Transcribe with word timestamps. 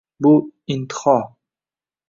Bu— 0.23 0.31
intiho! 0.77 1.17